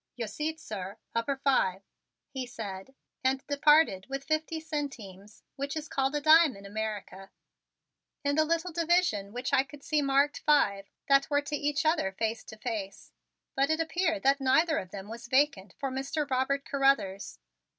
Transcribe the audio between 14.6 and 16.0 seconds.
of them was vacant for